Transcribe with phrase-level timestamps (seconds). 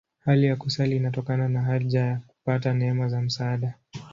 [0.25, 3.73] Haja ya kusali inatokana na haja ya kupata neema za msaada.